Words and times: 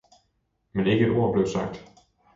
men 0.73 0.87
ikke 0.87 1.05
et 1.05 1.11
ord 1.11 1.33
blev 1.33 1.47
sagt. 1.47 1.91